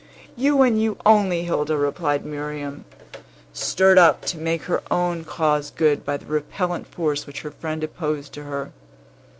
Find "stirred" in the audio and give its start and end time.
3.53-3.99